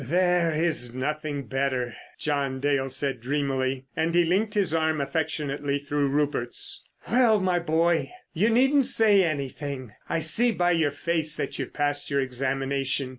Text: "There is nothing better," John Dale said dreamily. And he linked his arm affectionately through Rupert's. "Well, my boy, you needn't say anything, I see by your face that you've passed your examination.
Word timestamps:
"There 0.03 0.51
is 0.51 0.95
nothing 0.95 1.43
better," 1.43 1.93
John 2.17 2.59
Dale 2.59 2.89
said 2.89 3.21
dreamily. 3.21 3.85
And 3.95 4.15
he 4.15 4.25
linked 4.25 4.55
his 4.55 4.73
arm 4.73 4.99
affectionately 4.99 5.77
through 5.77 6.07
Rupert's. 6.07 6.81
"Well, 7.11 7.39
my 7.39 7.59
boy, 7.59 8.11
you 8.33 8.49
needn't 8.49 8.87
say 8.87 9.23
anything, 9.23 9.93
I 10.09 10.17
see 10.17 10.51
by 10.53 10.71
your 10.71 10.89
face 10.89 11.35
that 11.35 11.59
you've 11.59 11.73
passed 11.73 12.09
your 12.09 12.19
examination. 12.19 13.09